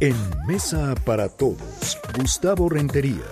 [0.00, 3.26] En Mesa para Todos, Gustavo Rentería.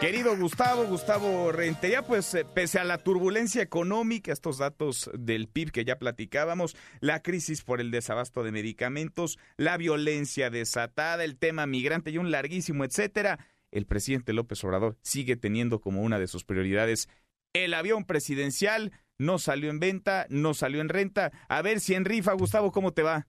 [0.00, 5.70] Querido Gustavo, Gustavo Rentería, pues eh, pese a la turbulencia económica, estos datos del PIB
[5.70, 11.66] que ya platicábamos, la crisis por el desabasto de medicamentos, la violencia desatada, el tema
[11.66, 13.38] migrante y un larguísimo etcétera,
[13.70, 17.10] el presidente López Obrador sigue teniendo como una de sus prioridades
[17.52, 21.30] el avión presidencial, no salió en venta, no salió en renta.
[21.48, 23.26] A ver si en rifa, Gustavo, ¿cómo te va?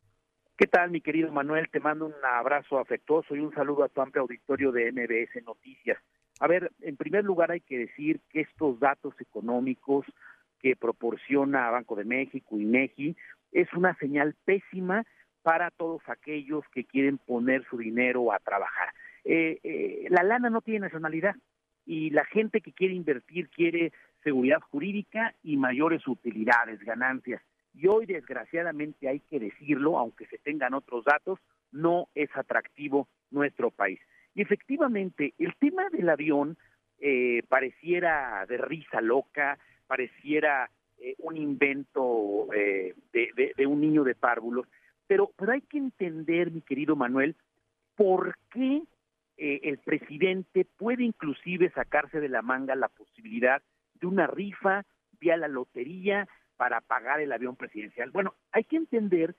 [0.58, 1.70] ¿Qué tal, mi querido Manuel?
[1.70, 5.98] Te mando un abrazo afectuoso y un saludo a tu amplio auditorio de MBS Noticias.
[6.40, 10.06] A ver, en primer lugar hay que decir que estos datos económicos
[10.60, 13.18] que proporciona Banco de México y MEGI
[13.52, 15.04] es una señal pésima
[15.42, 18.94] para todos aquellos que quieren poner su dinero a trabajar.
[19.26, 21.36] Eh, eh, la lana no tiene nacionalidad
[21.86, 23.92] y la gente que quiere invertir quiere
[24.24, 27.42] seguridad jurídica y mayores utilidades, ganancias.
[27.74, 31.40] Y hoy, desgraciadamente, hay que decirlo, aunque se tengan otros datos,
[31.72, 34.00] no es atractivo nuestro país.
[34.36, 36.58] Y efectivamente, el tema del avión
[37.00, 44.68] eh, pareciera de risa loca, pareciera eh, un invento eh, de, un niño de párvulos,
[45.08, 47.36] pero, pero hay que entender, mi querido Manuel,
[47.96, 48.84] por qué
[49.38, 53.64] el presidente puede inclusive sacarse de la manga la posibilidad
[54.02, 54.84] de una rifa
[55.20, 58.12] vía la lotería para pagar el avión presidencial.
[58.12, 59.36] Bueno, hay que entender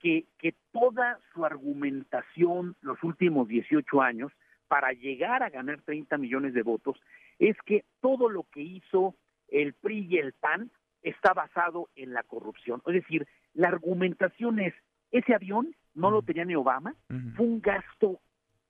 [0.00, 4.32] que, que toda su argumentación los últimos 18 años
[4.68, 7.00] para llegar a ganar 30 millones de votos
[7.38, 9.14] es que todo lo que hizo
[9.48, 10.70] el PRI y el PAN
[11.02, 12.82] está basado en la corrupción.
[12.86, 14.74] Es decir, la argumentación es,
[15.12, 16.94] ese avión no lo tenía ni Obama,
[17.36, 18.20] fue un gasto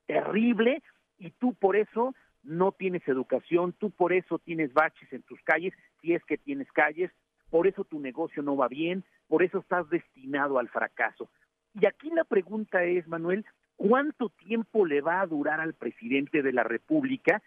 [0.07, 0.83] terrible
[1.19, 2.15] y tú por eso
[2.47, 6.71] no tienes educación, tú por eso tienes baches en tus calles, si es que tienes
[6.73, 7.11] calles,
[7.51, 11.29] por eso tu negocio no va bien, por eso estás destinado al fracaso.
[11.75, 13.45] Y aquí la pregunta es, Manuel,
[13.77, 17.43] ¿cuánto tiempo le va a durar al presidente de la República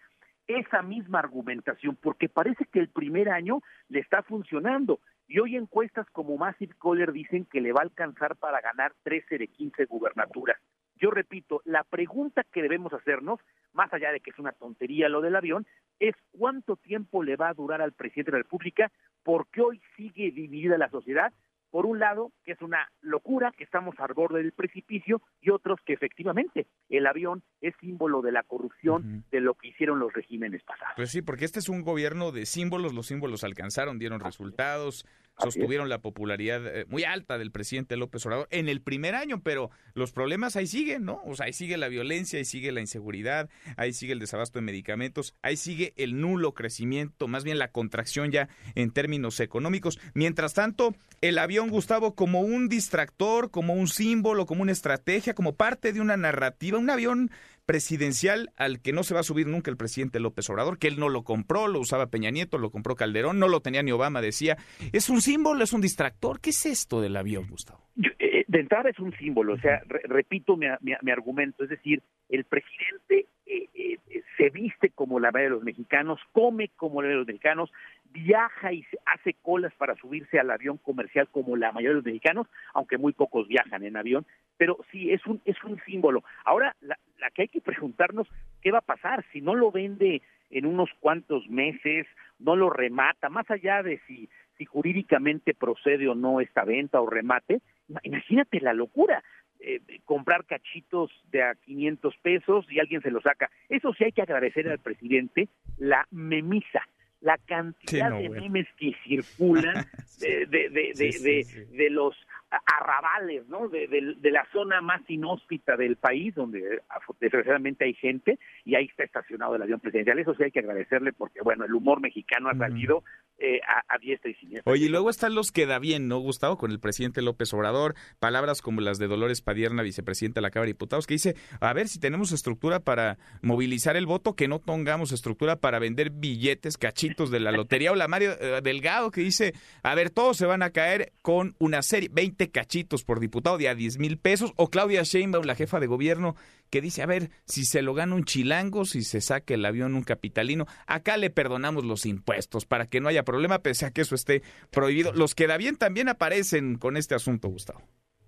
[0.46, 1.96] esa misma argumentación?
[2.00, 5.00] Porque parece que el primer año le está funcionando.
[5.26, 9.38] Y hoy encuestas como Massive Caller dicen que le va a alcanzar para ganar 13
[9.38, 10.58] de 15 gubernaturas.
[10.96, 13.40] Yo repito, la pregunta que debemos hacernos,
[13.72, 15.66] más allá de que es una tontería lo del avión,
[15.98, 18.90] es cuánto tiempo le va a durar al presidente de la República,
[19.22, 21.32] porque hoy sigue dividida la sociedad,
[21.70, 25.78] por un lado, que es una locura, que estamos al borde del precipicio, y otros
[25.86, 30.62] que efectivamente el avión es símbolo de la corrupción de lo que hicieron los regímenes
[30.64, 30.94] pasados.
[30.96, 35.06] Pues sí, porque este es un gobierno de símbolos, los símbolos alcanzaron, dieron resultados,
[35.42, 39.70] sostuvieron la popularidad eh, muy alta del presidente López Obrador en el primer año, pero
[39.94, 41.22] los problemas ahí siguen, ¿no?
[41.24, 44.64] O sea, ahí sigue la violencia, ahí sigue la inseguridad, ahí sigue el desabasto de
[44.64, 49.98] medicamentos, ahí sigue el nulo crecimiento, más bien la contracción ya en términos económicos.
[50.14, 55.54] Mientras tanto, el avión, Gustavo, como un distractor, como un símbolo, como una estrategia, como
[55.54, 57.30] parte de una narrativa, un avión
[57.70, 60.98] presidencial al que no se va a subir nunca el presidente López Obrador, que él
[60.98, 64.20] no lo compró, lo usaba Peña Nieto, lo compró Calderón, no lo tenía ni Obama,
[64.20, 64.56] decía.
[64.92, 66.40] Es un símbolo, es un distractor.
[66.40, 67.86] ¿Qué es esto del avión, Gustavo?
[68.18, 70.66] Eh, de entrada es un símbolo, o sea, repito mi,
[71.12, 73.98] argumento, es decir, el presidente eh, eh,
[74.36, 77.70] se viste como la mayoría de los mexicanos, come como la mayoría de los mexicanos,
[78.12, 82.46] viaja y hace colas para subirse al avión comercial como la mayoría de los mexicanos,
[82.74, 84.26] aunque muy pocos viajan en avión,
[84.56, 86.24] pero sí es un es un símbolo.
[86.44, 88.28] Ahora la, la que hay que preguntarnos
[88.62, 92.06] qué va a pasar si no lo vende en unos cuantos meses,
[92.38, 94.28] no lo remata, más allá de si
[94.60, 97.62] si jurídicamente procede o no esta venta o remate,
[98.02, 99.24] imagínate la locura.
[99.62, 103.50] Eh, comprar cachitos de a 500 pesos y alguien se lo saca.
[103.68, 106.86] Eso sí hay que agradecer al presidente la memisa,
[107.20, 109.86] la cantidad de memes que circulan
[110.18, 112.14] de, de, de, de, los
[112.50, 113.68] arrabales, ¿no?
[113.68, 113.88] De,
[114.30, 116.82] la zona más inhóspita del país, donde
[117.20, 120.18] desgraciadamente hay gente, y ahí está estacionado el avión presidencial.
[120.18, 123.02] Eso sí hay que agradecerle porque, bueno, el humor mexicano ha salido
[123.38, 124.70] eh, a, diestra y siniestra.
[124.70, 126.56] Oye, y luego están los que da bien, ¿no, Gustavo?
[126.56, 130.66] Con el presidente López Obrador, palabras como las de Dolores Padierna, vicepresidenta de la Cámara
[130.66, 134.58] de Diputados, que dice, a ver si tenemos estructura para movilizar el voto, que no
[134.58, 139.22] tengamos estructura para vender billetes, cachitos de la lotería, o la Mario eh, Delgado, que
[139.22, 143.58] dice, a ver, todos se van a caer con una serie, 20 cachitos por diputado
[143.58, 146.36] de a 10 mil pesos, o Claudia Sheinbaum, la jefa de gobierno,
[146.70, 149.94] que dice, a ver, si se lo gana un chilango, si se saque el avión
[149.94, 154.02] un capitalino, acá le perdonamos los impuestos para que no haya problema, pese a que
[154.02, 155.12] eso esté prohibido.
[155.12, 157.82] Los que da bien también aparecen con este asunto, Gustavo.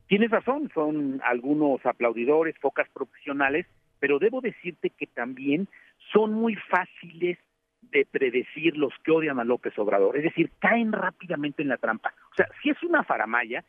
[0.09, 3.67] Tienes razón, son algunos aplaudidores, focas profesionales,
[3.99, 5.69] pero debo decirte que también
[6.13, 7.39] son muy fáciles
[7.91, 10.17] de predecir los que odian a López Obrador.
[10.17, 12.15] Es decir, caen rápidamente en la trampa.
[12.31, 13.65] O sea, si es una faramaya,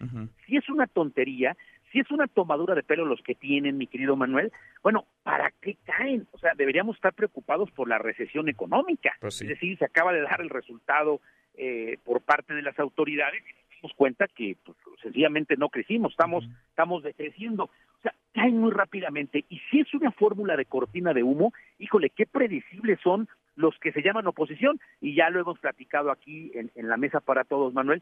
[0.46, 1.58] si es una tontería,
[1.92, 4.52] si es una tomadura de pelo los que tienen, mi querido Manuel,
[4.82, 6.28] bueno, ¿para qué caen?
[6.32, 9.14] O sea, deberíamos estar preocupados por la recesión económica.
[9.20, 11.22] Pues es decir, se acaba de dar el resultado
[11.56, 16.14] eh, por parte de las autoridades y nos dimos cuenta que pues, sencillamente no crecimos,
[16.14, 17.66] estamos, estamos decreciendo.
[17.66, 19.46] O sea, caen muy rápidamente.
[19.50, 23.92] Y si es una fórmula de cortina de humo, híjole, qué predecibles son los que
[23.92, 27.74] se llaman oposición, y ya lo hemos platicado aquí en, en la mesa para todos,
[27.74, 28.02] Manuel,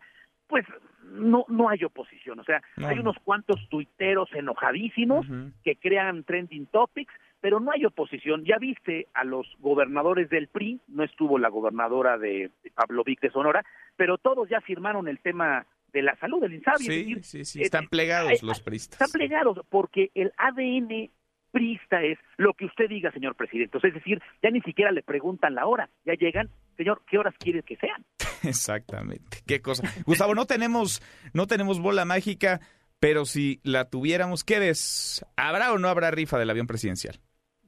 [0.51, 0.65] pues
[1.03, 5.25] no no hay oposición, o sea, hay unos cuantos tuiteros enojadísimos
[5.63, 8.44] que crean trending topics, pero no hay oposición.
[8.45, 13.31] Ya viste a los gobernadores del PRI, no estuvo la gobernadora de, Pablo Vic de
[13.31, 13.65] Sonora,
[13.95, 16.83] pero todos ya firmaron el tema de la salud del INSABI.
[16.83, 19.01] Sí, sí, sí, están eh, plegados eh, los priistas.
[19.01, 21.12] Están plegados porque el ADN
[21.51, 23.77] prista es lo que usted diga, señor presidente.
[23.81, 27.63] es decir, ya ni siquiera le preguntan la hora, ya llegan, señor, ¿qué horas quiere
[27.63, 28.03] que sean?
[28.44, 29.39] Exactamente.
[29.45, 29.88] Qué cosa.
[30.06, 31.01] Gustavo, no tenemos,
[31.33, 32.59] no tenemos bola mágica,
[33.00, 35.25] pero si la tuviéramos, ¿qué ves?
[35.36, 37.19] ¿Habrá o no habrá rifa del avión presidencial?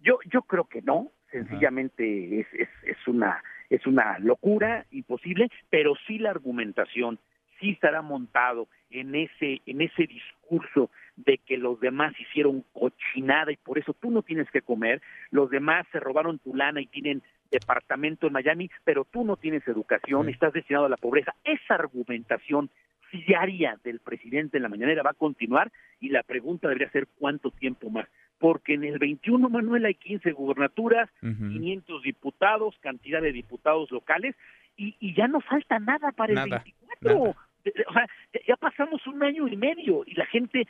[0.01, 1.11] Yo, yo creo que no.
[1.31, 3.41] Sencillamente es, es, es una
[3.71, 7.17] es una locura imposible, pero sí la argumentación
[7.59, 13.57] sí estará montado en ese en ese discurso de que los demás hicieron cochinada y
[13.57, 15.01] por eso tú no tienes que comer,
[15.31, 17.21] los demás se robaron tu lana y tienen
[17.51, 21.35] departamento en Miami, pero tú no tienes educación, estás destinado a la pobreza.
[21.43, 22.69] Esa argumentación
[23.11, 27.51] diaria del presidente en la mañanera va a continuar y la pregunta debería ser cuánto
[27.51, 28.07] tiempo más.
[28.39, 34.35] Porque en el 21, Manuel, hay 15 gubernaturas, 500 diputados, cantidad de diputados locales
[34.75, 38.07] y, y ya no falta nada para el 24 o sea,
[38.53, 40.67] ya pasamos un año y medio y la gente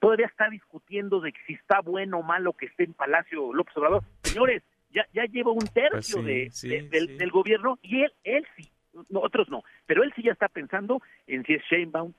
[0.00, 4.02] todavía está discutiendo de si está bueno o malo que esté en Palacio López Obrador.
[4.22, 8.68] Señores, ya, ya lleva un tercio pues de, del, gobierno y él, él sí,
[9.14, 12.12] otros no, pero él sí ya está pensando en si es Sheinbaum,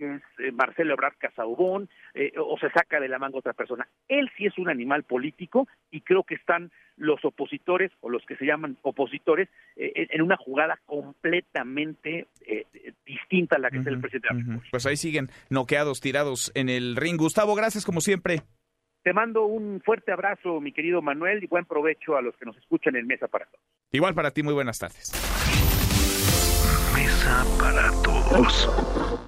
[0.00, 3.86] es eh, Marcelo Ebrard Casaubón, eh, o se saca de la manga otra persona.
[4.08, 8.36] Él sí es un animal político y creo que están los opositores o los que
[8.36, 12.26] se llaman opositores eh, en una jugada completamente
[13.06, 17.16] distinta a la que es el presidente Pues ahí siguen noqueados, tirados en el ring.
[17.16, 18.42] Gustavo, gracias como siempre.
[19.02, 22.56] Te mando un fuerte abrazo, mi querido Manuel, y buen provecho a los que nos
[22.58, 23.64] escuchan en Mesa para Todos.
[23.92, 25.12] Igual para ti, muy buenas tardes.
[26.94, 29.19] Mesa para Todos.